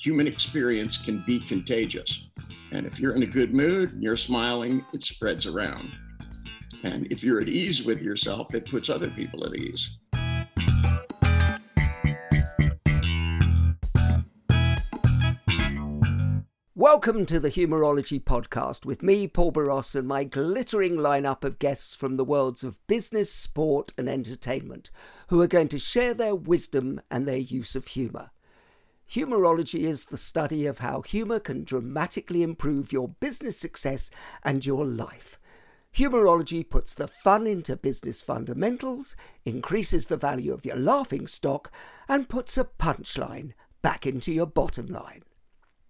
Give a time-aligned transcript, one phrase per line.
[0.00, 2.22] Human experience can be contagious.
[2.70, 5.90] And if you're in a good mood and you're smiling, it spreads around.
[6.84, 9.90] And if you're at ease with yourself, it puts other people at ease.
[16.76, 21.96] Welcome to the Humourology Podcast with me, Paul Boross, and my glittering lineup of guests
[21.96, 24.92] from the worlds of business, sport, and entertainment,
[25.26, 28.30] who are going to share their wisdom and their use of humour.
[29.10, 34.10] Humourology is the study of how humour can dramatically improve your business success
[34.44, 35.38] and your life.
[35.96, 41.72] Humourology puts the fun into business fundamentals, increases the value of your laughing stock,
[42.06, 45.22] and puts a punchline back into your bottom line.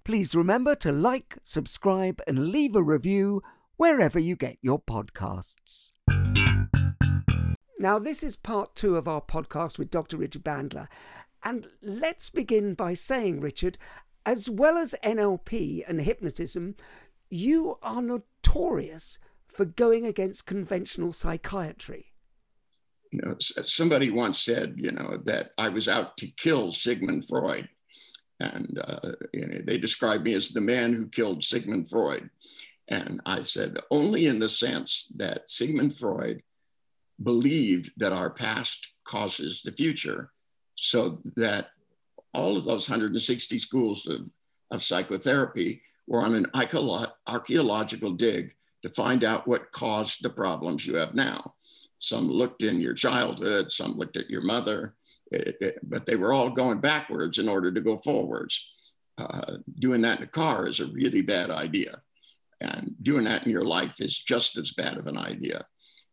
[0.04, 3.42] Please remember to like, subscribe, and leave a review
[3.76, 5.90] wherever you get your podcasts.
[7.80, 10.16] Now, this is part two of our podcast with Dr.
[10.16, 10.88] Richard Bandler.
[11.42, 13.78] And let's begin by saying, Richard,
[14.26, 16.76] as well as NLP and hypnotism,
[17.30, 22.06] you are notorious for going against conventional psychiatry.
[23.12, 27.68] You know, somebody once said, you know, that I was out to kill Sigmund Freud
[28.40, 32.30] and uh, you know, they described me as the man who killed Sigmund Freud.
[32.88, 36.42] And I said, only in the sense that Sigmund Freud
[37.22, 40.30] believed that our past causes the future,
[40.80, 41.70] so that
[42.32, 44.20] all of those 160 schools of,
[44.70, 46.46] of psychotherapy were on an
[47.26, 51.54] archaeological dig to find out what caused the problems you have now.
[51.98, 54.94] Some looked in your childhood, some looked at your mother,
[55.32, 58.64] it, it, but they were all going backwards in order to go forwards.
[59.18, 62.00] Uh, doing that in a car is a really bad idea.
[62.60, 65.66] And doing that in your life is just as bad of an idea.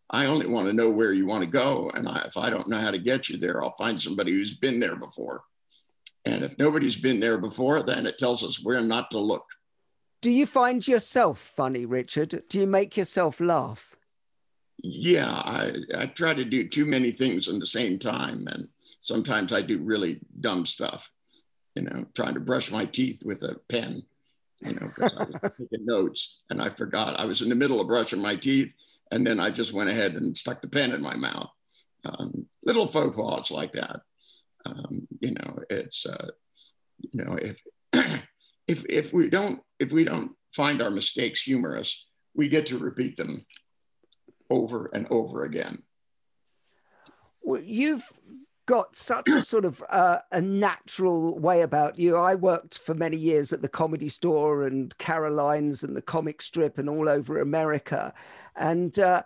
[0.10, 1.92] I only want to know where you want to go.
[1.94, 4.54] And I, if I don't know how to get you there, I'll find somebody who's
[4.54, 5.44] been there before.
[6.26, 9.46] And if nobody's been there before, then it tells us where not to look.
[10.22, 12.44] Do you find yourself funny, Richard?
[12.50, 13.96] Do you make yourself laugh?
[14.78, 18.48] Yeah, I, I try to do too many things at the same time.
[18.48, 21.12] And sometimes I do really dumb stuff,
[21.76, 24.04] you know, trying to brush my teeth with a pen,
[24.62, 27.20] you know, because I was taking notes and I forgot.
[27.20, 28.74] I was in the middle of brushing my teeth
[29.12, 31.50] and then I just went ahead and stuck the pen in my mouth.
[32.04, 34.02] Um, little faux pas like that.
[34.66, 36.32] Um, you know, it's, uh,
[37.00, 37.58] you know, if,
[38.68, 43.18] if, if we don't, if we don't find our mistakes humorous, we get to repeat
[43.18, 43.46] them
[44.50, 45.84] over and over again.
[47.42, 48.12] Well, you've
[48.66, 52.16] got such a sort of uh, a natural way about you.
[52.16, 56.78] I worked for many years at the Comedy Store and Caroline's and the Comic Strip
[56.78, 58.14] and all over America,
[58.56, 59.24] and uh,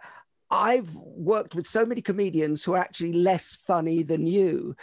[0.52, 4.76] I've worked with so many comedians who are actually less funny than you.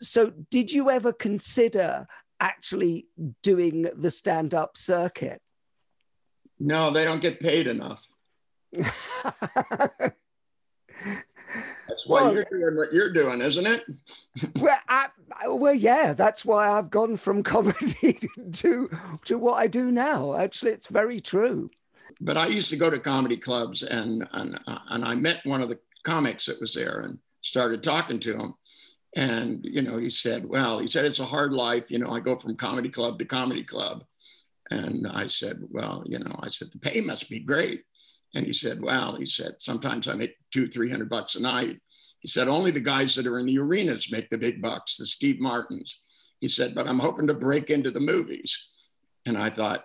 [0.00, 2.06] So, did you ever consider
[2.40, 3.06] actually
[3.42, 5.42] doing the stand-up circuit?
[6.58, 8.06] No, they don't get paid enough.
[11.90, 13.84] That's why well, you're doing what you're doing, isn't it?
[14.60, 15.08] well, I,
[15.48, 18.18] well, yeah, that's why I've gone from comedy
[18.52, 18.90] to
[19.24, 20.34] to what I do now.
[20.36, 21.70] Actually, it's very true.
[22.20, 25.62] But I used to go to comedy clubs, and and uh, and I met one
[25.62, 28.54] of the comics that was there, and started talking to him.
[29.16, 31.90] And you know, he said, "Well, he said it's a hard life.
[31.90, 34.04] You know, I go from comedy club to comedy club."
[34.70, 37.82] And I said, "Well, you know, I said the pay must be great."
[38.34, 41.80] And he said, well, he said, sometimes I make two, 300 bucks a night.
[42.20, 45.06] He said, only the guys that are in the arenas make the big bucks, the
[45.06, 46.00] Steve Martins.
[46.38, 48.56] He said, but I'm hoping to break into the movies.
[49.26, 49.84] And I thought,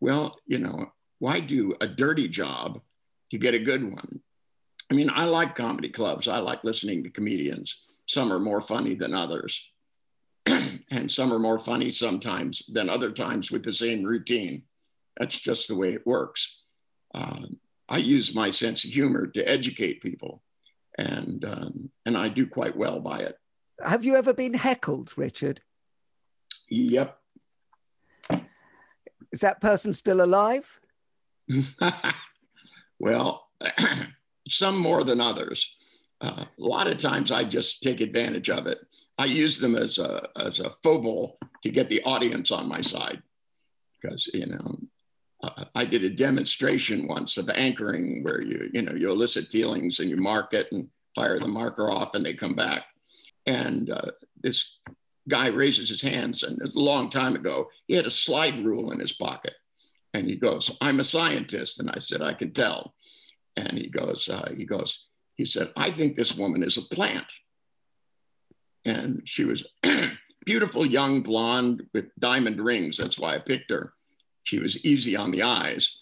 [0.00, 2.80] well, you know, why do a dirty job
[3.30, 4.20] to get a good one?
[4.90, 6.28] I mean, I like comedy clubs.
[6.28, 7.84] I like listening to comedians.
[8.06, 9.70] Some are more funny than others.
[10.46, 14.64] and some are more funny sometimes than other times with the same routine.
[15.16, 16.58] That's just the way it works.
[17.14, 17.46] Uh,
[17.92, 20.42] I use my sense of humor to educate people,
[20.96, 23.36] and um, and I do quite well by it.
[23.84, 25.60] Have you ever been heckled, Richard?
[26.70, 27.18] Yep.
[29.30, 30.80] Is that person still alive?
[32.98, 33.50] well,
[34.48, 35.76] some more than others.
[36.22, 38.78] Uh, a lot of times I just take advantage of it.
[39.18, 43.22] I use them as a, as a foible to get the audience on my side.
[44.00, 44.78] Because, you know,
[45.42, 49.98] uh, I did a demonstration once of anchoring where you, you know, you elicit feelings
[49.98, 52.84] and you mark it and fire the marker off and they come back.
[53.46, 54.12] And uh,
[54.42, 54.78] this
[55.28, 59.00] guy raises his hands and a long time ago, he had a slide rule in
[59.00, 59.54] his pocket.
[60.14, 61.80] And he goes, I'm a scientist.
[61.80, 62.94] And I said, I can tell.
[63.56, 67.26] And he goes, uh, he goes, he said, I think this woman is a plant.
[68.84, 69.66] And she was
[70.44, 72.98] beautiful, young, blonde with diamond rings.
[72.98, 73.94] That's why I picked her.
[74.44, 75.98] She was easy on the eyes.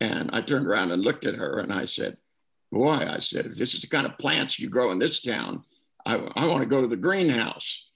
[0.00, 2.18] And I turned around and looked at her and I said,
[2.70, 5.64] Boy, I said, if this is the kind of plants you grow in this town,
[6.04, 7.86] I, I want to go to the greenhouse,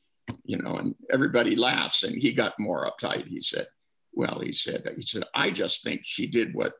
[0.44, 2.02] you know, and everybody laughs.
[2.02, 3.28] And he got more uptight.
[3.28, 3.66] He said,
[4.14, 6.74] Well, he said, he said, I just think she did what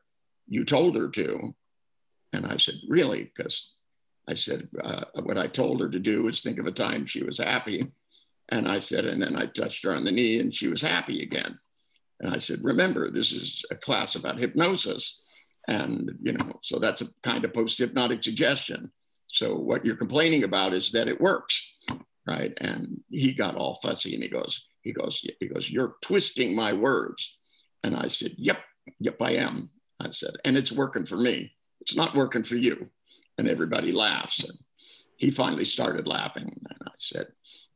[0.47, 1.55] you told her to.
[2.33, 3.23] And I said, Really?
[3.23, 3.73] Because
[4.27, 7.23] I said, uh, What I told her to do was think of a time she
[7.23, 7.91] was happy.
[8.49, 11.23] And I said, and then I touched her on the knee and she was happy
[11.23, 11.59] again.
[12.23, 15.21] And I said, Remember, this is a class about hypnosis.
[15.67, 18.91] And, you know, so that's a kind of post hypnotic suggestion.
[19.27, 21.61] So what you're complaining about is that it works,
[22.25, 22.53] right?
[22.59, 26.73] And he got all fussy and he goes, he goes, he goes, you're twisting my
[26.73, 27.37] words.
[27.83, 28.59] And I said, yep,
[28.99, 29.69] yep, I am.
[29.99, 31.53] I said, and it's working for me.
[31.81, 32.89] It's not working for you.
[33.37, 34.43] And everybody laughs.
[34.43, 34.57] And
[35.17, 36.61] he finally started laughing.
[36.69, 37.27] And I said,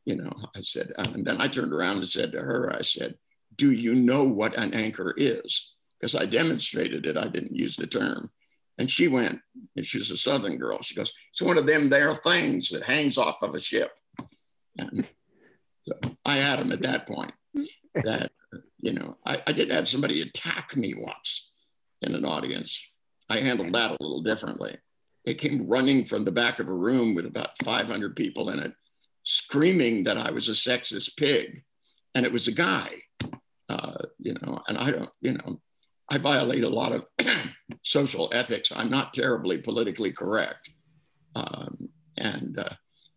[0.05, 3.15] you know, I said, and then I turned around and said to her, I said,
[3.57, 5.71] do you know what an anchor is?
[5.99, 7.17] Because I demonstrated it.
[7.17, 8.31] I didn't use the term.
[8.77, 9.39] And she went,
[9.75, 10.81] and she's a Southern girl.
[10.81, 13.91] She goes, it's one of them there things that hangs off of a ship.
[14.77, 15.07] And
[15.87, 15.93] so
[16.23, 17.33] I had him at that point
[17.95, 18.31] that,
[18.77, 21.49] you know, I, I did have somebody attack me once
[22.01, 22.79] in an audience.
[23.29, 24.77] I handled that a little differently.
[25.25, 28.73] They came running from the back of a room with about 500 people in it,
[29.23, 31.63] screaming that I was a sexist pig.
[32.13, 33.01] And it was a guy,
[33.69, 35.59] uh, you know, and I don't, you know,
[36.09, 37.05] I violate a lot of
[37.83, 38.71] social ethics.
[38.73, 40.69] I'm not terribly politically correct.
[41.35, 42.69] Um, and uh,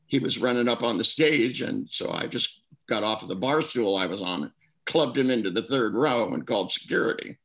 [0.06, 1.62] he was running up on the stage.
[1.62, 4.52] And so I just got off of the bar stool I was on,
[4.86, 7.38] clubbed him into the third row and called security.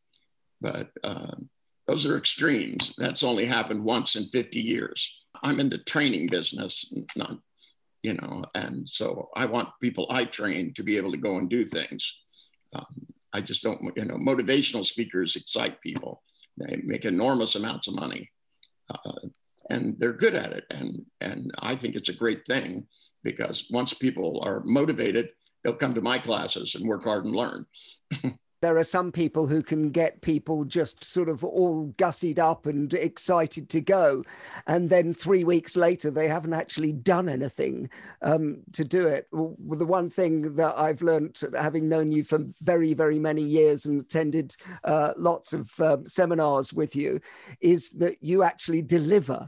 [0.59, 1.49] But um,
[1.87, 2.93] those are extremes.
[2.97, 5.15] That's only happened once in 50 years.
[5.43, 7.37] I'm in the training business, not,
[8.01, 11.47] you know, and so I want people I train to be able to go and
[11.47, 12.15] do things.
[12.75, 16.22] Um, I just don't, you know, motivational speakers excite people.
[16.57, 18.31] They make enormous amounts of money,
[18.89, 19.27] uh,
[19.69, 20.66] and they're good at it.
[20.69, 22.88] And and I think it's a great thing
[23.24, 25.30] because once people are motivated,
[25.63, 27.66] they'll come to my classes and work hard and learn.
[28.65, 32.91] there are some people who can get people just sort of all gussied up and
[32.95, 34.23] excited to go.
[34.65, 37.91] And then three weeks later, they haven't actually done anything
[38.23, 39.27] um, to do it.
[39.31, 43.86] Well, the one thing that I've learned, having known you for very, very many years
[43.86, 47.22] and attended uh, lots of um, seminars with you,
[47.62, 49.48] is that you actually deliver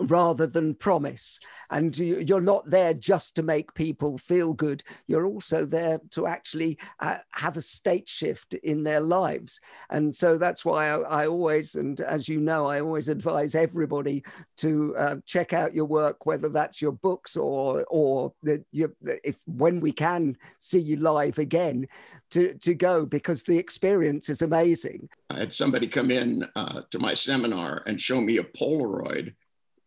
[0.00, 1.38] rather than promise.
[1.70, 4.82] And you're not there just to make people feel good.
[5.06, 9.60] You're also there to actually uh, have a state shift in their lives.
[9.90, 14.24] And so that's why I, I, always, and as you know, I always advise everybody
[14.58, 18.92] to uh, check out your work, whether that's your books or or the, your,
[19.24, 21.86] if when we can see you live again,
[22.30, 25.08] to to go because the experience is amazing.
[25.30, 29.34] I had somebody come in uh, to my seminar and show me a Polaroid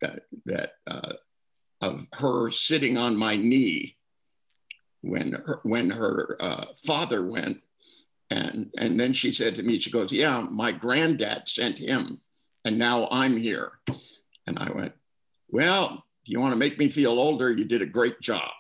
[0.02, 1.14] that, that uh,
[1.82, 3.98] of her sitting on my knee
[5.02, 7.62] when her, when her uh, father went.
[8.30, 12.22] And, and then she said to me, she goes, yeah, my granddad sent him
[12.64, 13.74] and now I'm here.
[14.48, 14.94] And I went,
[15.50, 17.52] well, you want to make me feel older?
[17.52, 18.52] You did a great job.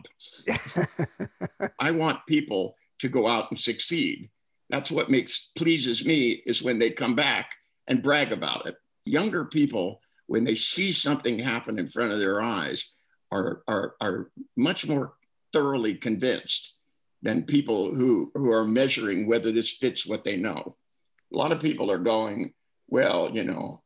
[1.80, 4.30] I want people to go out and succeed.
[4.70, 7.56] That's what makes pleases me is when they come back
[7.88, 8.76] and brag about it.
[9.06, 12.94] Younger people when they see something happen in front of their eyes,
[13.34, 15.16] are, are, are much more
[15.52, 16.72] thoroughly convinced
[17.22, 20.78] than people who, who are measuring whether this fits what they know.
[21.34, 22.54] A lot of people are going,
[22.88, 23.84] well, you know,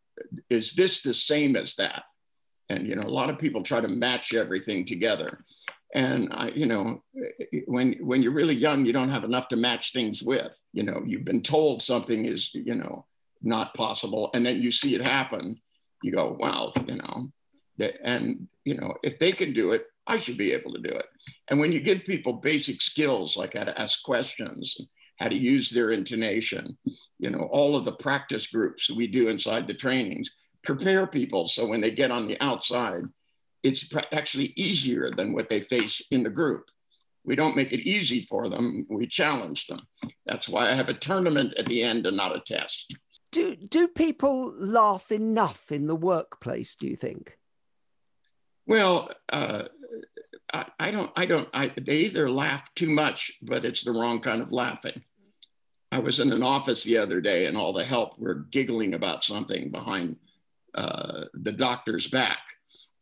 [0.47, 2.03] is this the same as that?
[2.69, 5.43] And, you know, a lot of people try to match everything together.
[5.95, 7.01] And I, you know,
[7.65, 10.53] when when you're really young, you don't have enough to match things with.
[10.73, 13.05] You know, you've been told something is, you know,
[13.41, 15.61] not possible, and then you see it happen.
[16.05, 17.31] You go, wow, you know,
[18.03, 21.07] and you know, if they can do it, I should be able to do it.
[21.47, 24.77] And when you give people basic skills like how to ask questions,
[25.17, 26.77] how to use their intonation,
[27.17, 30.29] you know, all of the practice groups we do inside the trainings
[30.63, 33.03] prepare people so when they get on the outside,
[33.63, 36.65] it's actually easier than what they face in the group.
[37.23, 39.81] We don't make it easy for them, we challenge them.
[40.27, 42.95] That's why I have a tournament at the end and not a test.
[43.35, 47.37] Do, do people laugh enough in the workplace, do you think?
[48.65, 49.63] Well, uh,
[50.53, 54.21] I, I, don't, I don't, I, they either laugh too much, but it's the wrong
[54.21, 55.03] kind of laughing.
[55.91, 59.25] I was in an office the other day and all the help were giggling about
[59.25, 60.15] something behind
[60.73, 62.39] uh, the doctor's back.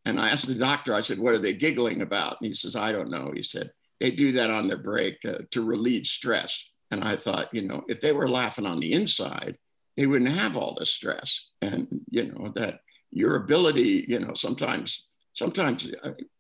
[0.04, 2.38] And I asked the doctor, I said, what are they giggling about?
[2.42, 3.32] And he says, I don't know.
[3.36, 6.66] He said, they do that on their break uh, to relieve stress.
[6.90, 9.60] And I thought, you know, if they were laughing on the inside,
[9.96, 11.40] they wouldn't have all this stress.
[11.62, 12.82] And, you know, that
[13.12, 15.92] your ability, you know, sometimes sometimes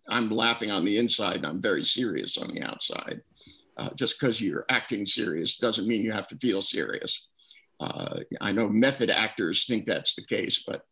[0.07, 3.21] I'm laughing on the inside I'm very serious on the outside.
[3.77, 7.27] Uh, just because you're acting serious doesn't mean you have to feel serious.
[7.79, 10.85] Uh, I know method actors think that's the case, but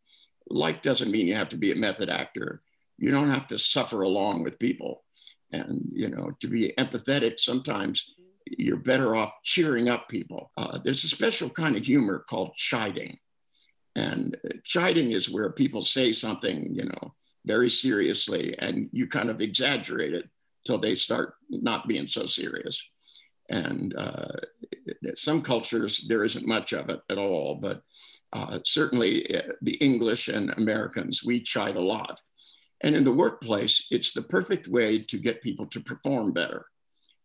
[0.50, 2.62] life doesn't mean you have to be a method actor.
[2.98, 5.04] You don't have to suffer along with people.
[5.52, 8.14] And, you know, to be empathetic, sometimes
[8.58, 10.52] you're better off cheering up people.
[10.58, 13.18] Uh, there's a special kind of humor called chiding.
[13.96, 17.14] And chiding is where people say something, you know,
[17.46, 20.30] very seriously and you kind of exaggerate it
[20.66, 22.90] till they start not being so serious.
[23.50, 24.32] And uh,
[25.16, 27.82] some cultures, there isn't much of it at all, but
[28.32, 32.22] uh, certainly uh, the English and Americans, we chide a lot.
[32.84, 36.66] And in the workplace, it's the perfect way to get people to perform better.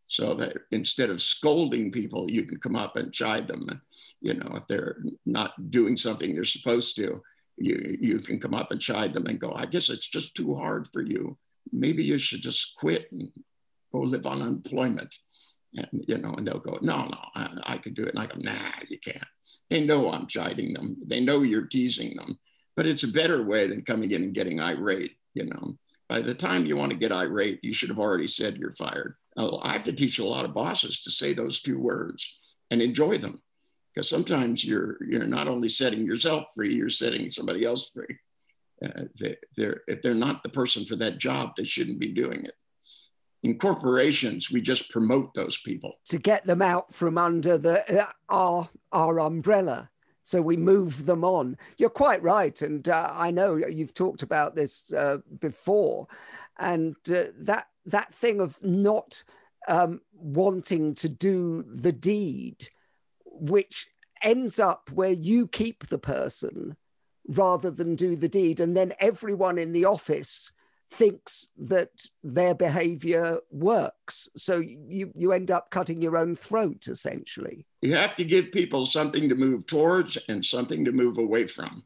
[0.08, 3.82] So that instead of scolding people, you can come up and chide them.
[4.20, 7.22] You know, if they're not doing something they're supposed to,
[7.56, 10.54] you, you can come up and chide them and go, I guess it's just too
[10.54, 11.36] hard for you.
[11.72, 13.32] Maybe you should just quit and
[13.92, 15.12] go live on unemployment.
[15.74, 18.14] And, you know, and they'll go, no, no, I, I can do it.
[18.14, 18.52] And I go, nah,
[18.88, 19.24] you can't.
[19.68, 20.96] They know I'm chiding them.
[21.04, 22.38] They know you're teasing them,
[22.76, 25.16] but it's a better way than coming in and getting irate.
[25.34, 25.76] You know,
[26.08, 29.16] by the time you want to get irate, you should have already said you're fired.
[29.36, 32.38] I have to teach a lot of bosses to say those two words
[32.70, 33.42] and enjoy them
[33.96, 38.18] because sometimes you're you're not only setting yourself free, you're setting somebody else free.
[38.84, 42.44] Uh, they, they're, if they're not the person for that job, they shouldn't be doing
[42.44, 42.54] it.
[43.42, 48.06] In corporations, we just promote those people to get them out from under the uh,
[48.28, 49.90] our our umbrella.
[50.24, 51.56] So we move them on.
[51.78, 56.08] You're quite right, and uh, I know you've talked about this uh, before,
[56.58, 59.22] and uh, that that thing of not
[59.68, 62.68] um, wanting to do the deed
[63.38, 63.88] which
[64.22, 66.76] ends up where you keep the person
[67.28, 68.60] rather than do the deed.
[68.60, 70.52] And then everyone in the office
[70.90, 71.90] thinks that
[72.22, 74.28] their behavior works.
[74.36, 77.66] So you, you end up cutting your own throat, essentially.
[77.82, 81.84] You have to give people something to move towards and something to move away from.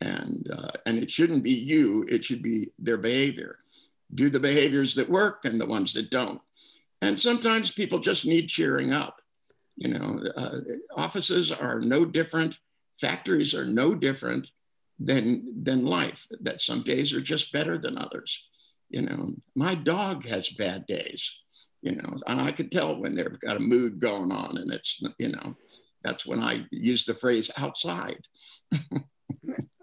[0.00, 3.60] And, uh, and it shouldn't be you, it should be their behavior.
[4.14, 6.40] Do the behaviors that work and the ones that don't.
[7.02, 9.20] And sometimes people just need cheering up.
[9.76, 10.60] You know, uh,
[10.96, 12.58] offices are no different,
[12.98, 14.50] factories are no different
[14.98, 16.26] than than life.
[16.40, 18.42] That some days are just better than others.
[18.88, 21.30] You know, my dog has bad days.
[21.82, 25.02] You know, and I could tell when they've got a mood going on, and it's
[25.18, 25.56] you know,
[26.02, 28.22] that's when I use the phrase outside.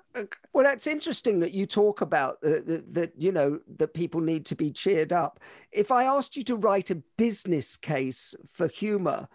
[0.54, 4.56] well that's interesting that you talk about that, that you know that people need to
[4.56, 5.40] be cheered up
[5.72, 9.28] if i asked you to write a business case for humor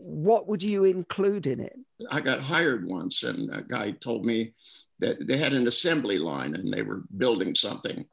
[0.00, 1.78] what would you include in it?
[2.10, 4.52] I got hired once, and a guy told me
[4.98, 8.06] that they had an assembly line and they were building something.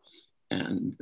[0.52, 0.96] And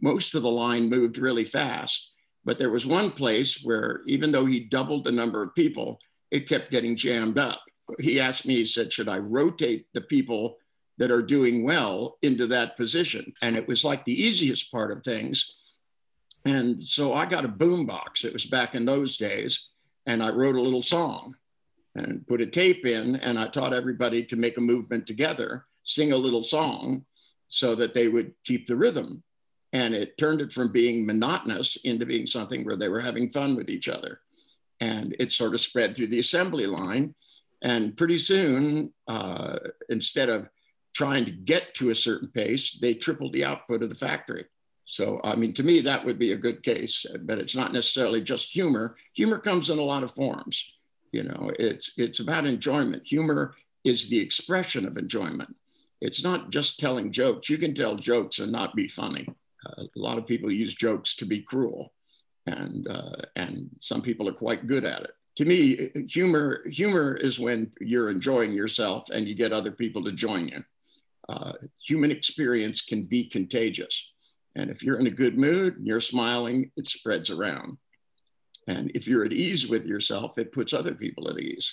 [0.00, 2.10] most of the line moved really fast.
[2.44, 5.98] But there was one place where, even though he doubled the number of people,
[6.30, 7.60] it kept getting jammed up.
[7.98, 10.56] He asked me, he said, Should I rotate the people
[11.02, 13.34] that are doing well into that position?
[13.42, 15.50] And it was like the easiest part of things.
[16.44, 18.24] And so I got a boom box.
[18.24, 19.66] It was back in those days
[20.06, 21.34] and I wrote a little song
[21.94, 26.12] and put a tape in, and I taught everybody to make a movement together, sing
[26.12, 27.04] a little song
[27.48, 29.22] so that they would keep the rhythm.
[29.74, 33.56] And it turned it from being monotonous into being something where they were having fun
[33.56, 34.20] with each other.
[34.80, 37.14] And it sort of spread through the assembly line.
[37.62, 40.48] And pretty soon, uh, instead of
[40.94, 44.44] trying to get to a certain pace, they tripled the output of the factory.
[44.84, 48.20] So, I mean, to me, that would be a good case, but it's not necessarily
[48.20, 48.96] just humor.
[49.14, 50.62] Humor comes in a lot of forms.
[51.12, 53.06] You know, it's it's about enjoyment.
[53.06, 55.54] Humor is the expression of enjoyment.
[56.00, 57.48] It's not just telling jokes.
[57.48, 59.26] You can tell jokes and not be funny.
[59.64, 61.92] Uh, a lot of people use jokes to be cruel,
[62.46, 65.12] and uh, and some people are quite good at it.
[65.36, 70.12] To me, humor humor is when you're enjoying yourself and you get other people to
[70.12, 70.64] join you.
[71.32, 71.52] Uh,
[71.86, 74.12] human experience can be contagious
[74.54, 77.78] and if you're in a good mood and you're smiling, it spreads around.
[78.68, 81.72] And if you're at ease with yourself, it puts other people at ease.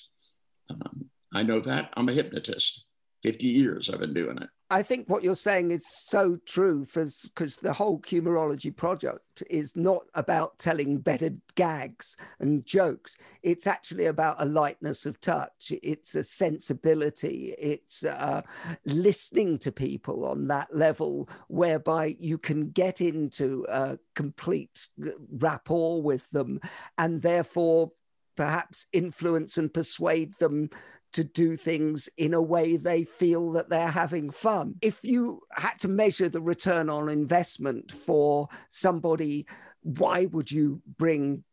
[0.69, 1.93] Um, I know that.
[1.95, 2.85] I'm a hypnotist.
[3.23, 4.49] 50 years I've been doing it.
[4.71, 10.03] I think what you're saying is so true because the whole Humourology project is not
[10.13, 13.17] about telling better gags and jokes.
[13.41, 15.71] It's actually about a lightness of touch.
[15.81, 17.55] It's a sensibility.
[17.57, 18.43] It's uh,
[18.85, 24.87] listening to people on that level whereby you can get into a complete
[25.31, 26.59] rapport with them
[26.99, 27.91] and therefore
[28.39, 30.69] perhaps influence and persuade them
[31.13, 34.75] to do things in a way they feel that they're having fun.
[34.81, 39.45] If you had to measure the return on investment for somebody,
[39.81, 41.43] why would you bring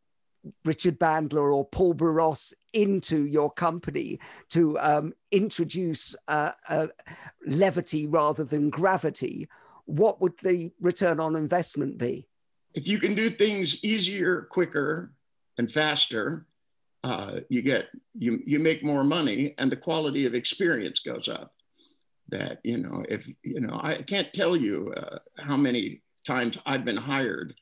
[0.65, 4.21] Richard Bandler or Paul Boross into your company
[4.51, 6.89] to um, introduce uh, uh,
[7.47, 9.49] levity rather than gravity?
[9.87, 12.29] What would the return on investment be?
[12.75, 15.13] If you can do things easier, quicker,
[15.57, 16.47] and faster,
[17.07, 21.53] uh, you get you you make more money and the quality of experience goes up.
[22.31, 26.85] That you know if you know i can't tell you uh, how many times i've
[26.85, 27.55] been hired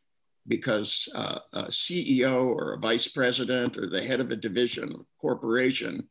[0.48, 6.08] because uh, a ceo or a vice president or the head of a division corporation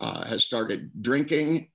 [0.00, 1.68] uh, has started drinking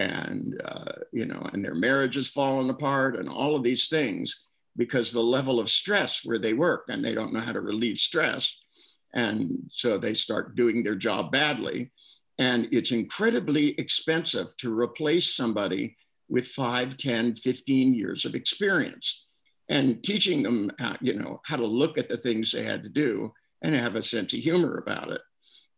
[0.00, 4.42] and uh, you know and their marriage has fallen apart and all of these things
[4.76, 7.98] because the level of stress where they work and they don't know how to relieve
[7.98, 8.56] stress
[9.16, 11.90] and so they start doing their job badly.
[12.38, 15.96] And it's incredibly expensive to replace somebody
[16.28, 19.24] with 5, 10, 15 years of experience
[19.70, 22.90] and teaching them, how, you know, how to look at the things they had to
[22.90, 25.22] do and have a sense of humor about it.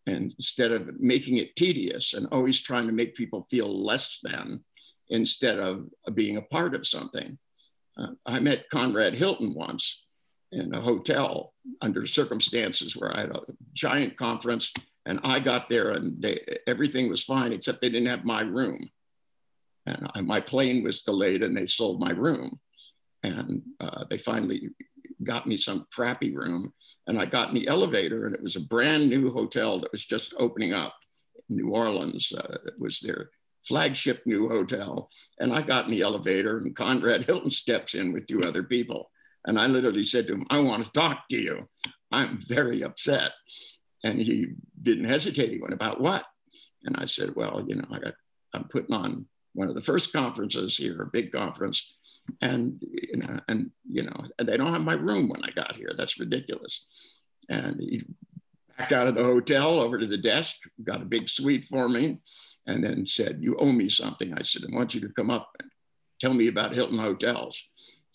[0.08, 4.64] And instead of making it tedious and always trying to make people feel less than
[5.10, 7.38] instead of being a part of something.
[7.96, 10.02] Uh, I met Conrad Hilton once
[10.52, 13.42] in a hotel under circumstances where I had a
[13.74, 14.72] giant conference
[15.06, 18.90] and I got there and they, everything was fine except they didn't have my room.
[19.86, 22.60] And I, my plane was delayed and they sold my room.
[23.22, 24.68] And uh, they finally
[25.22, 26.72] got me some crappy room.
[27.06, 30.04] And I got in the elevator and it was a brand new hotel that was
[30.04, 30.94] just opening up
[31.48, 32.32] in New Orleans.
[32.36, 33.30] Uh, it was their
[33.66, 35.10] flagship new hotel.
[35.40, 39.10] And I got in the elevator and Conrad Hilton steps in with two other people.
[39.48, 41.66] And I literally said to him, I want to talk to you.
[42.12, 43.32] I'm very upset.
[44.04, 44.48] And he
[44.80, 45.50] didn't hesitate.
[45.50, 46.24] He went, About what?
[46.84, 48.14] And I said, Well, you know, I got,
[48.52, 51.94] I'm putting on one of the first conferences here, a big conference.
[52.42, 55.76] And, you know, and, you know, and they don't have my room when I got
[55.76, 55.92] here.
[55.96, 56.86] That's ridiculous.
[57.48, 58.02] And he
[58.76, 62.18] backed out of the hotel over to the desk, got a big suite for me,
[62.66, 64.34] and then said, You owe me something.
[64.34, 65.70] I said, I want you to come up and
[66.20, 67.58] tell me about Hilton Hotels.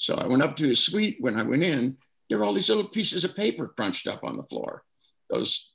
[0.03, 1.15] So I went up to his suite.
[1.21, 1.95] When I went in,
[2.27, 4.83] there were all these little pieces of paper crunched up on the floor.
[5.29, 5.71] Those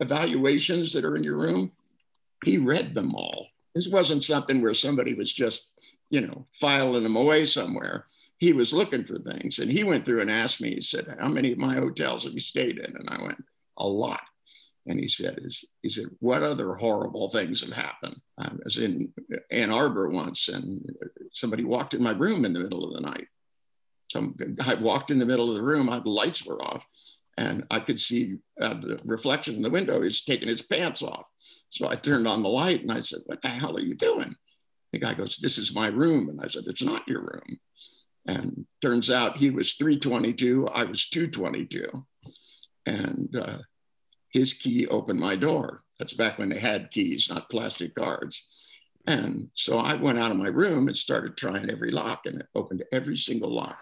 [0.00, 1.72] evaluations that are in your room,
[2.44, 3.46] he read them all.
[3.74, 5.70] This wasn't something where somebody was just,
[6.10, 8.04] you know, filing them away somewhere.
[8.36, 9.58] He was looking for things.
[9.58, 12.34] And he went through and asked me, he said, How many of my hotels have
[12.34, 12.96] you stayed in?
[12.96, 13.42] And I went,
[13.78, 14.20] A lot.
[14.86, 18.16] And he said, is, he said, what other horrible things have happened?
[18.38, 19.12] I was in
[19.50, 20.82] Ann Arbor once and
[21.34, 23.28] somebody walked in my room in the middle of the night
[24.10, 26.84] some guy walked in the middle of the room, the lights were off,
[27.36, 30.02] and I could see uh, the reflection in the window.
[30.02, 31.26] He's taking his pants off.
[31.68, 34.34] So I turned on the light and I said, What the hell are you doing?
[34.92, 36.28] The guy goes, This is my room.
[36.28, 37.60] And I said, It's not your room.
[38.26, 42.04] And turns out he was 322, I was 222.
[42.86, 43.58] And uh,
[44.30, 45.84] his key opened my door.
[46.00, 48.44] That's back when they had keys, not plastic cards.
[49.06, 52.48] And so I went out of my room and started trying every lock, and it
[52.54, 53.78] opened every single lock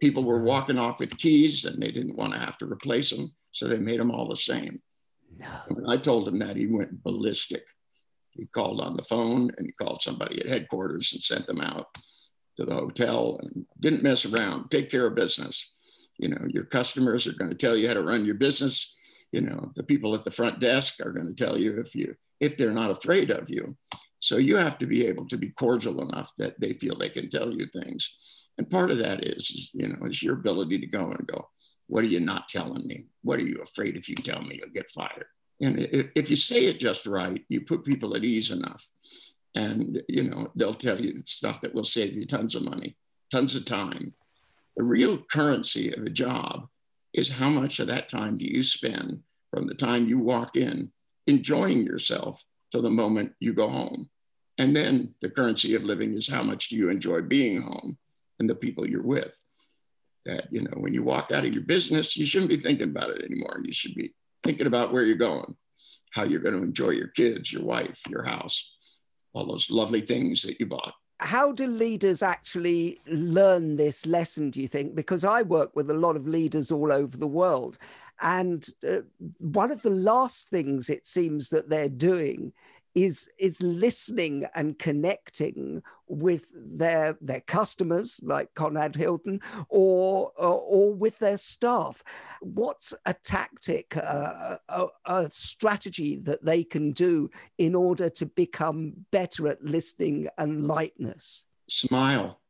[0.00, 3.32] people were walking off with keys and they didn't want to have to replace them.
[3.52, 4.80] So they made them all the same.
[5.36, 5.46] No.
[5.68, 7.64] When I told him that, he went ballistic.
[8.30, 11.86] He called on the phone and he called somebody at headquarters and sent them out
[12.56, 14.70] to the hotel and didn't mess around.
[14.70, 15.74] Take care of business.
[16.18, 18.94] You know, your customers are going to tell you how to run your business.
[19.32, 22.14] You know, the people at the front desk are going to tell you if you
[22.40, 23.76] if they're not afraid of you.
[24.20, 27.28] So you have to be able to be cordial enough that they feel they can
[27.28, 30.86] tell you things And part of that is, is, you know, is your ability to
[30.86, 31.48] go and go,
[31.86, 33.06] what are you not telling me?
[33.22, 35.26] What are you afraid if you tell me you'll get fired?
[35.60, 35.78] And
[36.14, 38.86] if you say it just right, you put people at ease enough.
[39.54, 42.96] And, you know, they'll tell you stuff that will save you tons of money,
[43.30, 44.12] tons of time.
[44.76, 46.68] The real currency of a job
[47.12, 50.92] is how much of that time do you spend from the time you walk in
[51.26, 54.10] enjoying yourself to the moment you go home.
[54.58, 57.96] And then the currency of living is how much do you enjoy being home
[58.38, 59.38] and the people you're with.
[60.26, 63.10] That, you know, when you walk out of your business, you shouldn't be thinking about
[63.10, 63.60] it anymore.
[63.64, 65.56] You should be thinking about where you're going,
[66.12, 68.70] how you're going to enjoy your kids, your wife, your house,
[69.32, 70.94] all those lovely things that you bought.
[71.20, 74.94] How do leaders actually learn this lesson, do you think?
[74.94, 77.76] Because I work with a lot of leaders all over the world.
[78.20, 79.00] And uh,
[79.40, 82.52] one of the last things it seems that they're doing
[83.04, 90.94] is is listening and connecting with their their customers like Conrad Hilton or or, or
[90.94, 92.02] with their staff.
[92.40, 99.06] What's a tactic uh, a, a strategy that they can do in order to become
[99.12, 101.46] better at listening and lightness?
[101.68, 102.40] Smile.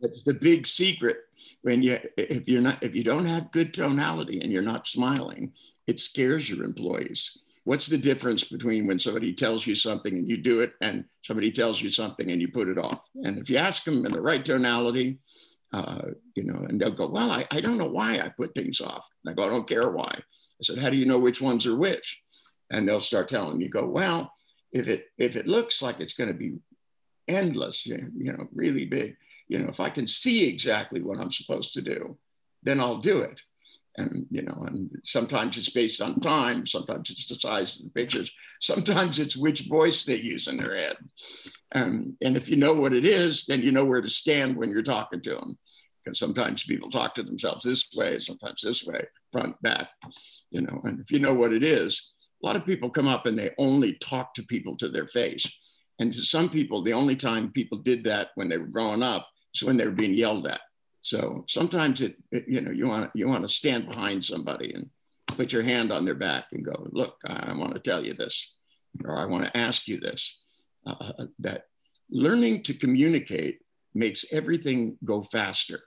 [0.00, 1.16] That's the big secret
[1.62, 5.52] when you if you're not if you don't have good tonality and you're not smiling
[5.86, 10.36] it scares your employees what's the difference between when somebody tells you something and you
[10.36, 13.02] do it and somebody tells you something and you put it off?
[13.24, 15.18] And if you ask them in the right tonality
[15.72, 18.80] uh, you know and they'll go well I, I don't know why i put things
[18.80, 19.06] off.
[19.24, 20.12] And i go i don't care why.
[20.12, 22.20] I said how do you know which ones are which?
[22.70, 24.32] And they'll start telling you go well
[24.72, 26.58] if it if it looks like it's going to be
[27.26, 29.16] endless you know really big
[29.48, 32.18] you know if i can see exactly what i'm supposed to do
[32.62, 33.40] then i'll do it
[33.96, 37.90] and you know and sometimes it's based on time sometimes it's the size of the
[37.90, 38.30] pictures
[38.60, 40.96] sometimes it's which voice they use in their head.
[41.72, 44.70] And and if you know what it is then you know where to stand when
[44.70, 45.58] you're talking to them
[46.04, 49.88] because sometimes people talk to themselves this way sometimes this way front back
[50.50, 50.80] you know.
[50.84, 53.52] And if you know what it is a lot of people come up and they
[53.58, 55.50] only talk to people to their face.
[55.98, 59.28] And to some people the only time people did that when they were growing up
[59.54, 60.60] is when they were being yelled at
[61.04, 64.88] so sometimes it, it, you know, you want you want to stand behind somebody and
[65.26, 68.54] put your hand on their back and go, look, I, want to tell you this,
[69.04, 70.40] or I want to ask you this.
[70.86, 71.66] Uh, uh, that
[72.10, 73.58] learning to communicate
[73.94, 75.80] makes everything go faster,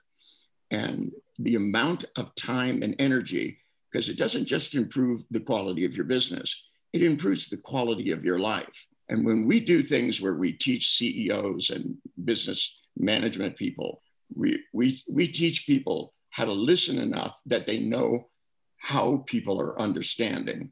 [0.70, 3.58] and the amount of time and energy,
[3.90, 8.24] because it doesn't just improve the quality of your business, it improves the quality of
[8.24, 8.86] your life.
[9.08, 14.00] And when we do things where we teach CEOs and business management people
[14.34, 18.28] we, we, we teach people how to listen enough that they know
[18.76, 20.70] how people are understanding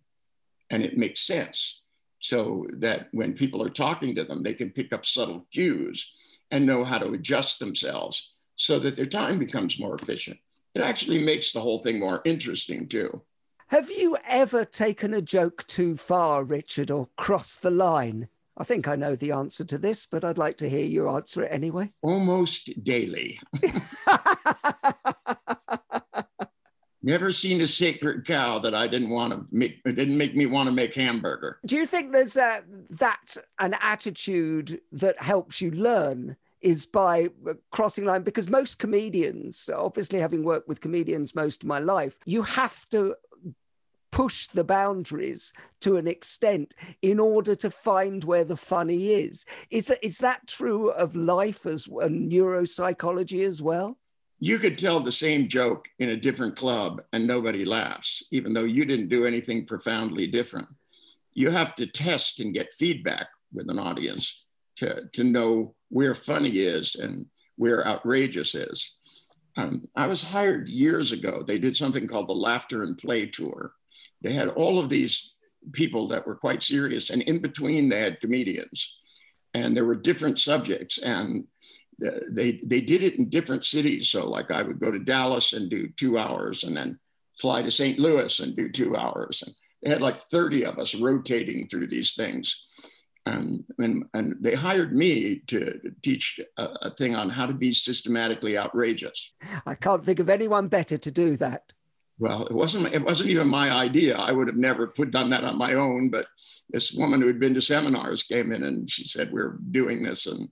[0.70, 1.82] and it makes sense
[2.20, 6.10] so that when people are talking to them, they can pick up subtle cues
[6.50, 10.38] and know how to adjust themselves so that their time becomes more efficient.
[10.74, 13.22] It actually makes the whole thing more interesting too.
[13.68, 18.28] Have you ever taken a joke too far, Richard, or crossed the line?
[18.58, 21.42] I think I know the answer to this, but I'd like to hear you answer
[21.42, 21.92] it anyway.
[22.02, 23.38] Almost daily.
[27.02, 29.84] Never seen a sacred cow that I didn't want to make.
[29.84, 31.60] Didn't make me want to make hamburger.
[31.64, 37.52] Do you think there's a, that an attitude that helps you learn is by uh,
[37.70, 42.42] crossing line because most comedians obviously having worked with comedians most of my life you
[42.42, 43.14] have to
[44.16, 49.44] push the boundaries to an extent in order to find where the funny is.
[49.70, 53.98] Is that, is that true of life as and neuropsychology as well?
[54.38, 58.64] You could tell the same joke in a different club and nobody laughs, even though
[58.64, 60.68] you didn't do anything profoundly different.
[61.34, 66.60] You have to test and get feedback with an audience to, to know where funny
[66.60, 67.26] is and
[67.56, 68.96] where outrageous is.
[69.58, 71.42] Um, I was hired years ago.
[71.46, 73.72] They did something called the Laughter and Play Tour
[74.22, 75.34] they had all of these
[75.72, 78.96] people that were quite serious, and in between they had comedians,
[79.54, 81.46] and there were different subjects, and
[82.06, 84.08] uh, they they did it in different cities.
[84.08, 86.98] So like I would go to Dallas and do two hours, and then
[87.40, 87.98] fly to St.
[87.98, 92.14] Louis and do two hours, and they had like 30 of us rotating through these
[92.14, 92.64] things.
[93.26, 97.72] And, and, and they hired me to teach a, a thing on how to be
[97.72, 99.32] systematically outrageous.
[99.66, 101.72] I can't think of anyone better to do that.
[102.18, 104.16] Well, it wasn't it wasn't even my idea.
[104.16, 106.10] I would have never put done that on my own.
[106.10, 106.26] But
[106.70, 110.26] this woman who had been to seminars came in and she said, "We're doing this,
[110.26, 110.48] and,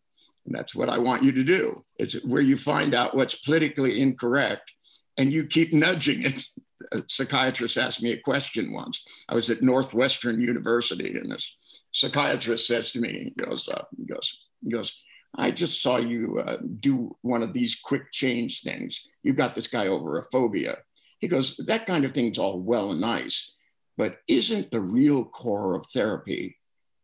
[0.46, 1.84] and that's what I want you to do.
[1.98, 4.72] It's where you find out what's politically incorrect,
[5.16, 6.44] and you keep nudging it."
[6.92, 9.02] A psychiatrist asked me a question once.
[9.28, 11.56] I was at Northwestern University, and this
[11.92, 15.00] psychiatrist says to me, he goes, uh, he goes, he goes,
[15.36, 19.08] I just saw you uh, do one of these quick change things.
[19.22, 20.78] You got this guy over a phobia.
[21.24, 23.54] He goes, That kind of thing's all well and nice,
[23.96, 26.58] but isn't the real core of therapy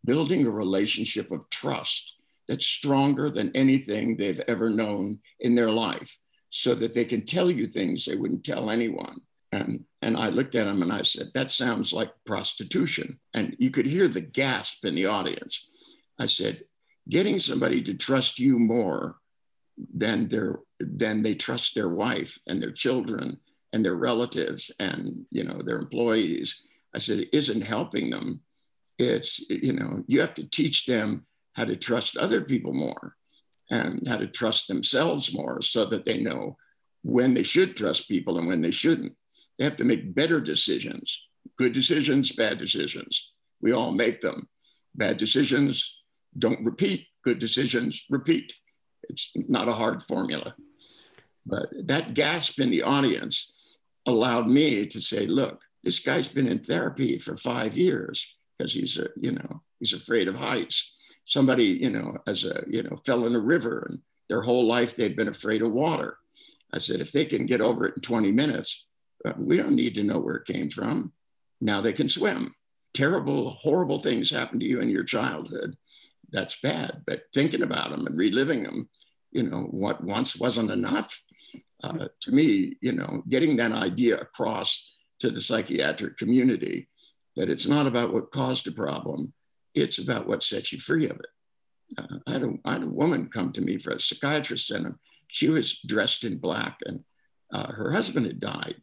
[0.04, 6.18] building a relationship of trust that's stronger than anything they've ever known in their life
[6.50, 9.22] so that they can tell you things they wouldn't tell anyone?
[9.52, 13.20] And, and I looked at him and I said, That sounds like prostitution.
[13.32, 15.66] And you could hear the gasp in the audience.
[16.18, 16.64] I said,
[17.08, 19.16] Getting somebody to trust you more
[19.94, 23.40] than their than they trust their wife and their children
[23.72, 26.56] and their relatives and you know their employees.
[26.94, 28.40] I said, it isn't helping them.
[28.98, 33.16] It's you know, you have to teach them how to trust other people more
[33.70, 36.56] and how to trust themselves more so that they know
[37.02, 39.16] when they should trust people and when they shouldn't.
[39.58, 41.22] They have to make better decisions,
[41.56, 43.30] good decisions, bad decisions.
[43.60, 44.48] We all make them.
[44.94, 45.98] Bad decisions
[46.36, 48.54] don't repeat, good decisions repeat.
[49.04, 50.54] It's not a hard formula.
[51.46, 53.52] But that gasp in the audience
[54.06, 58.98] allowed me to say, look, this guy's been in therapy for five years because he's
[58.98, 60.92] a, you know, he's afraid of heights.
[61.26, 64.96] Somebody, you know, as a, you know, fell in a river and their whole life
[64.96, 66.18] they've been afraid of water.
[66.72, 68.86] I said, if they can get over it in 20 minutes,
[69.24, 71.12] uh, we don't need to know where it came from.
[71.60, 72.54] Now they can swim.
[72.94, 75.76] Terrible, horrible things happen to you in your childhood.
[76.30, 77.02] That's bad.
[77.06, 78.88] But thinking about them and reliving them,
[79.32, 81.20] you know, what once wasn't enough.
[81.82, 84.90] Uh, to me, you know, getting that idea across
[85.20, 86.88] to the psychiatric community
[87.36, 89.32] that it's not about what caused a problem,
[89.74, 91.26] it's about what sets you free of it.
[91.98, 94.98] Uh, I, had a, I had a woman come to me for a psychiatrist center.
[95.28, 97.04] She was dressed in black and
[97.52, 98.76] uh, her husband had died.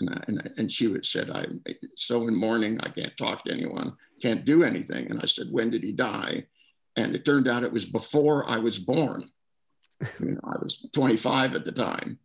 [0.00, 1.62] And, I, and, and she would, said, I'm
[1.96, 5.10] so in mourning, I can't talk to anyone, can't do anything.
[5.10, 6.46] And I said, when did he die?
[6.96, 9.26] And it turned out it was before I was born.
[10.18, 12.18] You know, I was 25 at the time.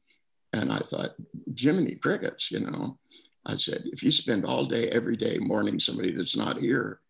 [0.56, 1.16] And I thought,
[1.58, 2.98] Jiminy Crickets, you know.
[3.46, 7.02] I said, if you spend all day, every day mourning somebody that's not here,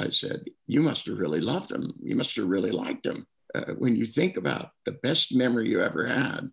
[0.00, 1.94] I said, you must have really loved him.
[2.02, 3.28] You must have really liked him.
[3.54, 6.50] Uh, when you think about the best memory you ever had,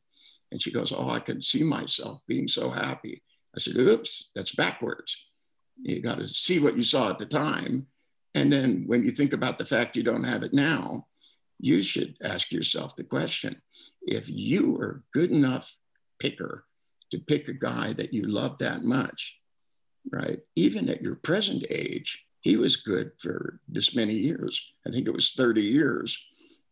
[0.51, 3.23] and she goes, Oh, I can see myself being so happy.
[3.55, 5.25] I said, oops, that's backwards.
[5.81, 7.87] You got to see what you saw at the time.
[8.35, 11.07] And then when you think about the fact you don't have it now,
[11.59, 13.61] you should ask yourself the question
[14.03, 15.75] if you were good enough
[16.19, 16.65] picker
[17.11, 19.37] to pick a guy that you love that much,
[20.11, 20.39] right?
[20.55, 24.71] Even at your present age, he was good for this many years.
[24.85, 26.17] I think it was 30 years.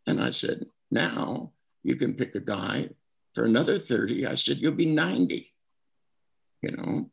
[0.07, 1.51] And I said, now
[1.83, 2.89] you can pick a guy
[3.33, 4.27] for another 30.
[4.27, 5.51] I said, you'll be 90
[6.65, 7.09] you know,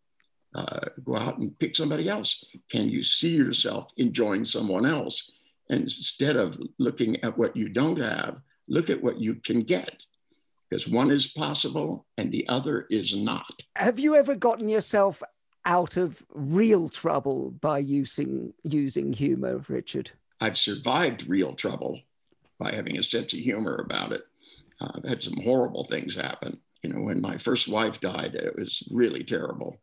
[0.55, 2.45] uh, go out and pick somebody else.
[2.71, 5.31] Can you see yourself enjoying someone else?
[5.69, 10.05] And instead of looking at what you don't have, look at what you can get.
[10.73, 13.63] Because one is possible and the other is not.
[13.77, 15.23] Have you ever gotten yourself
[15.67, 20.13] out of real trouble by using using humor, Richard?
[20.41, 22.01] I've survived real trouble
[22.59, 24.23] by having a sense of humor about it.
[24.81, 28.57] Uh, I've had some horrible things happen you know, when my first wife died, it
[28.57, 29.81] was really terrible.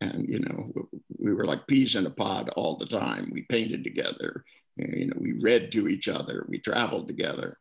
[0.00, 0.72] And, you know,
[1.18, 3.30] we were like peas in a pod all the time.
[3.32, 4.44] We painted together,
[4.76, 7.58] you know, we read to each other, we traveled together.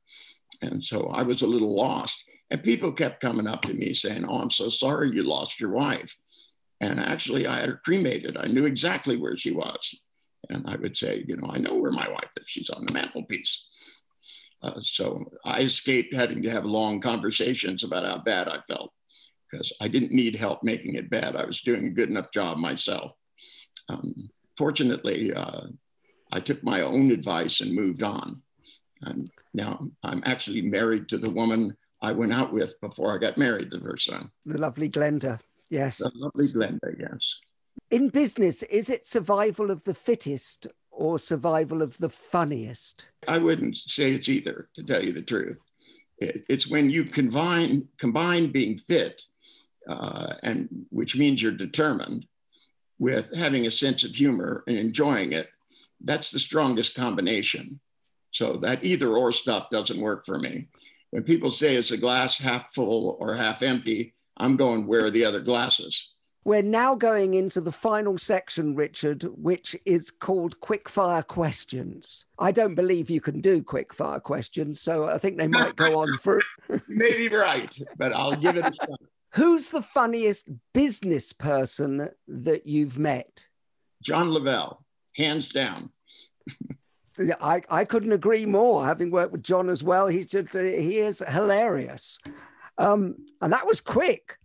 [0.62, 2.24] And so I was a little lost.
[2.52, 5.70] And people kept coming up to me saying, Oh, I'm so sorry you lost your
[5.70, 6.18] wife.
[6.82, 8.38] And actually, I had her cremated.
[8.38, 10.00] I knew exactly where she was.
[10.50, 12.48] And I would say, You know, I know where my wife is.
[12.48, 13.66] She's on the mantelpiece.
[14.62, 18.92] Uh, so I escaped having to have long conversations about how bad I felt
[19.50, 21.36] because I didn't need help making it bad.
[21.36, 23.14] I was doing a good enough job myself.
[23.88, 25.68] Um, fortunately, uh,
[26.32, 28.42] I took my own advice and moved on.
[29.02, 33.38] And now I'm actually married to the woman I went out with before I got
[33.38, 34.32] married the first time.
[34.46, 35.40] The lovely Glenda.
[35.70, 35.98] Yes.
[35.98, 37.40] The lovely Glenda, yes.
[37.92, 43.06] In business, is it survival of the fittest or survival of the funniest?
[43.28, 45.60] I wouldn't say it's either, to tell you the truth.
[46.20, 49.24] it's when you combine combine being fit,
[49.88, 52.26] uh, and which means you're determined,
[52.98, 55.48] with having a sense of humor and enjoying it.
[56.02, 57.80] That's the strongest combination.
[58.32, 60.68] So that either or stuff doesn't work for me.
[61.12, 65.10] When people say is a glass half full or half empty, I'm going where are
[65.10, 66.14] the other glasses?
[66.46, 72.26] We're now going into the final section, Richard, which is called quickfire questions.
[72.40, 76.18] I don't believe you can do quickfire questions, so I think they might go on
[76.20, 76.42] for.
[76.88, 79.00] Maybe right, but I'll give it a shot.
[79.34, 83.48] Who's the funniest business person that you've met?
[84.02, 84.84] John La Valle,
[85.16, 85.92] hands down.
[87.42, 88.86] I, I couldn't agree more.
[88.86, 92.20] Having worked with John as well, he's just he is hilarious.
[92.78, 94.38] Um, and that was quick.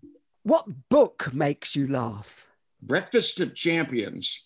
[0.43, 2.47] What book makes you laugh?
[2.83, 4.43] Breakfast of Champions.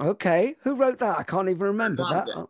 [0.00, 1.18] okay, who wrote that?
[1.18, 2.28] I can't even remember that.
[2.36, 2.48] Um,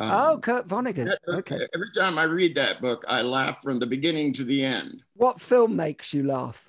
[0.00, 1.06] oh, Kurt Vonnegut.
[1.06, 1.58] That, okay.
[1.74, 5.02] Every time I read that book, I laugh from the beginning to the end.
[5.14, 6.68] What film makes you laugh?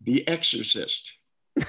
[0.00, 1.12] The Exorcist.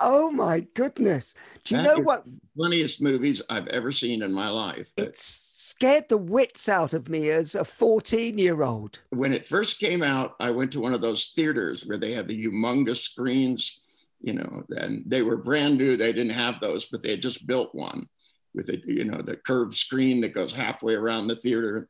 [0.00, 1.34] oh my goodness!
[1.64, 2.24] Do you that know what?
[2.56, 4.88] Funniest movies I've ever seen in my life.
[4.96, 9.00] It scared the wits out of me as a 14 year old.
[9.10, 12.28] When it first came out, I went to one of those theaters where they have
[12.28, 13.80] the humongous screens,
[14.20, 15.96] you know, and they were brand new.
[15.96, 18.06] They didn't have those, but they had just built one
[18.54, 21.88] with a, you know, the curved screen that goes halfway around the theater.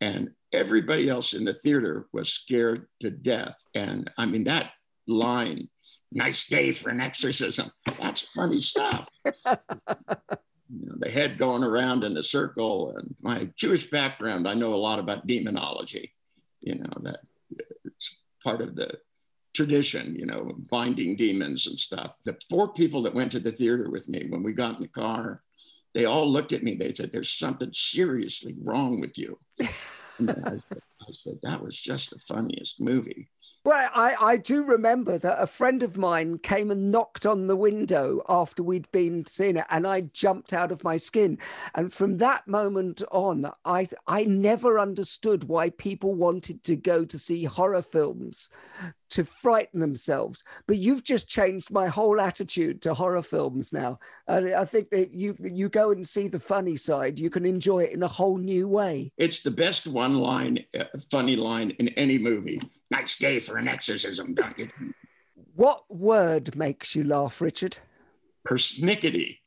[0.00, 3.56] And everybody else in the theater was scared to death.
[3.74, 4.72] And I mean, that
[5.06, 5.68] line,
[6.12, 9.08] nice day for an exorcism, that's funny stuff.
[9.24, 12.94] you know, the head going around in a circle.
[12.96, 16.12] And my Jewish background, I know a lot about demonology.
[16.60, 17.20] You know that
[17.84, 18.98] it's part of the
[19.54, 20.16] tradition.
[20.16, 22.14] You know, binding demons and stuff.
[22.24, 24.88] The four people that went to the theater with me when we got in the
[24.88, 25.42] car,
[25.94, 26.74] they all looked at me.
[26.74, 29.68] They said, "There's something seriously wrong with you." I
[30.18, 30.62] said,
[31.00, 33.28] I said, "That was just the funniest movie."
[33.66, 37.56] Well, I, I do remember that a friend of mine came and knocked on the
[37.56, 41.36] window after we'd been seeing it, and I jumped out of my skin.
[41.74, 47.18] And from that moment on, I I never understood why people wanted to go to
[47.18, 48.50] see horror films
[49.08, 50.44] to frighten themselves.
[50.68, 53.98] But you've just changed my whole attitude to horror films now.
[54.28, 57.80] And I think that you you go and see the funny side, you can enjoy
[57.80, 59.10] it in a whole new way.
[59.16, 63.68] It's the best one line, uh, funny line in any movie Nice day for an
[63.68, 64.68] exorcism, don't you?
[65.54, 67.78] What word makes you laugh, Richard?
[68.46, 69.38] Persnickety.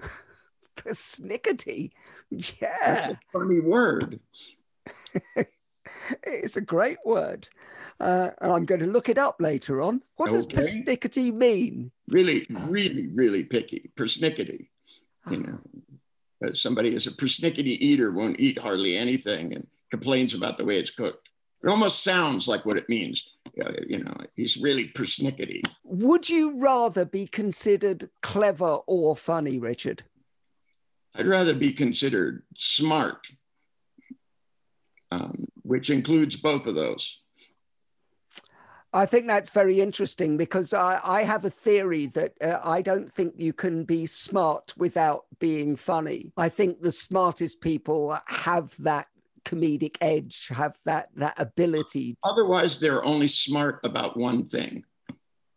[0.76, 1.90] Persnickety?
[2.30, 2.76] Yeah.
[2.84, 4.20] That's a funny word.
[6.24, 7.48] it's a great word.
[8.00, 10.02] Uh, and I'm going to look it up later on.
[10.16, 11.92] What does persnickety mean?
[12.08, 13.90] Really, really, really picky.
[13.96, 14.68] Persnickety.
[15.30, 15.60] You know,
[16.44, 20.78] uh, somebody is a persnickety eater, won't eat hardly anything and complains about the way
[20.78, 21.21] it's cooked.
[21.62, 23.28] It almost sounds like what it means.
[23.86, 25.62] You know, he's really persnickety.
[25.84, 30.04] Would you rather be considered clever or funny, Richard?
[31.14, 33.26] I'd rather be considered smart,
[35.10, 37.18] um, which includes both of those.
[38.94, 43.10] I think that's very interesting because I, I have a theory that uh, I don't
[43.10, 46.32] think you can be smart without being funny.
[46.36, 49.06] I think the smartest people have that
[49.44, 52.16] comedic edge, have that that ability.
[52.24, 54.84] Otherwise, they're only smart about one thing.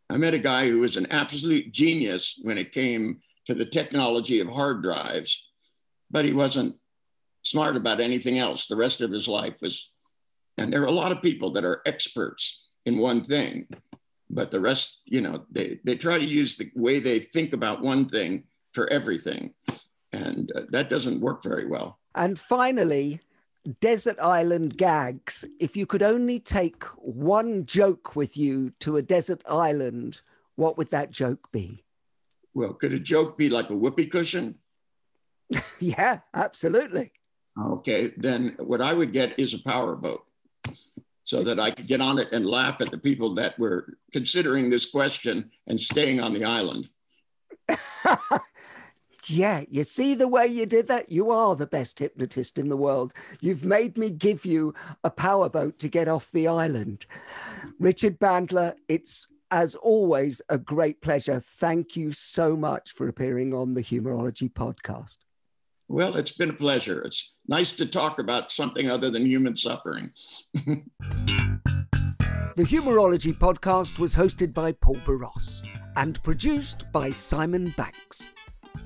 [0.09, 4.39] I met a guy who was an absolute genius when it came to the technology
[4.39, 5.43] of hard drives,
[6.11, 6.75] but he wasn't
[7.43, 8.67] smart about anything else.
[8.67, 9.89] The rest of his life was,
[10.57, 13.67] and there are a lot of people that are experts in one thing,
[14.29, 17.81] but the rest, you know, they, they try to use the way they think about
[17.81, 18.43] one thing
[18.73, 19.53] for everything.
[20.11, 21.99] And uh, that doesn't work very well.
[22.15, 23.21] And finally,
[23.65, 25.45] desert island gags.
[25.59, 30.21] If you could only take one joke with you to a desert island,
[30.55, 31.83] what would that joke be?
[32.53, 34.55] Well, could a joke be like a whoopee cushion?
[35.79, 37.11] yeah, absolutely.
[37.61, 40.25] Okay, then what I would get is a power boat
[41.23, 44.69] so that I could get on it and laugh at the people that were considering
[44.69, 46.89] this question and staying on the island.
[49.27, 51.11] Yeah, you see the way you did that?
[51.11, 53.13] You are the best hypnotist in the world.
[53.41, 57.05] You've made me give you a powerboat to get off the island.
[57.79, 61.39] Richard Bandler, it's as always a great pleasure.
[61.39, 65.19] Thank you so much for appearing on the Humourology podcast.
[65.87, 67.01] Well, it's been a pleasure.
[67.01, 70.11] It's nice to talk about something other than human suffering.
[70.53, 70.81] the
[72.57, 75.61] Humourology podcast was hosted by Paul Boross
[75.95, 78.23] and produced by Simon Banks.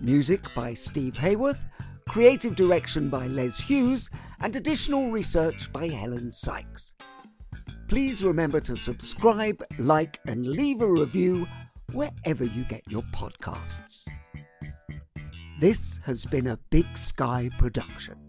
[0.02, 1.60] Music by Steve Hayworth,
[2.08, 6.96] creative direction by Les Hughes, and additional research by Helen Sykes.
[7.88, 11.48] Please remember to subscribe, like, and leave a review
[11.92, 14.06] wherever you get your podcasts.
[15.60, 18.29] This has been a Big Sky production.